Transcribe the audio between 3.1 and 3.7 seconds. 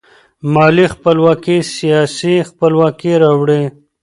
راوړي.